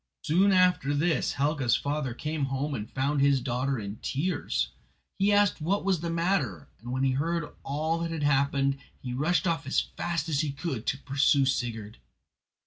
Soon 0.23 0.51
after 0.51 0.95
this 0.95 1.33
Helga's 1.33 1.75
father 1.75 2.15
came 2.15 2.45
home 2.45 2.73
and 2.73 2.89
found 2.91 3.21
his 3.21 3.39
daughter 3.39 3.77
in 3.77 3.97
tears. 3.97 4.69
He 5.19 5.31
asked 5.31 5.61
what 5.61 5.85
was 5.85 5.99
the 5.99 6.09
matter, 6.09 6.69
and 6.79 6.91
when 6.91 7.03
he 7.03 7.11
heard 7.11 7.47
all 7.61 7.99
that 7.99 8.09
had 8.09 8.23
happened, 8.23 8.79
he 8.99 9.13
rushed 9.13 9.45
off 9.45 9.67
as 9.67 9.79
fast 9.79 10.27
as 10.27 10.39
he 10.39 10.53
could 10.53 10.87
to 10.87 10.97
pursue 10.97 11.45
Sigurd. 11.45 11.99